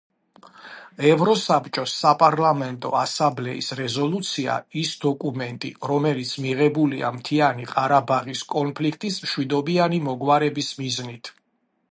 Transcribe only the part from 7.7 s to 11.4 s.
ყარაბაღის კონფლიქტის მშვიდობიანი მოგვარების მიზნით.